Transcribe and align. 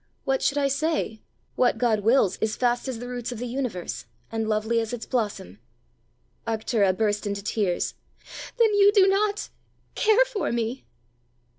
"What 0.23 0.41
should 0.41 0.57
I 0.57 0.67
say? 0.67 1.21
What 1.55 1.77
God 1.77 1.99
wills 1.99 2.39
is 2.41 2.55
fast 2.55 2.87
as 2.87 2.97
the 2.97 3.07
roots 3.07 3.31
of 3.31 3.37
the 3.37 3.45
universe, 3.45 4.05
and 4.31 4.49
lovely 4.49 4.79
as 4.79 4.93
its 4.93 5.05
blossom." 5.05 5.59
Arctura 6.47 6.97
burst 6.97 7.27
into 7.27 7.43
tears. 7.43 7.93
"Then 8.57 8.73
you 8.73 8.91
do 8.91 9.07
not 9.07 9.49
care 9.93 10.25
for 10.25 10.51
me!" 10.51 10.85